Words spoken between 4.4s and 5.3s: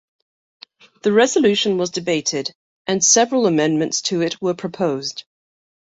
were proposed.